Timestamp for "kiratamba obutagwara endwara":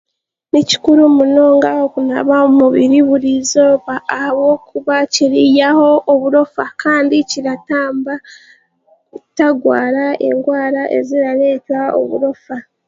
7.29-10.81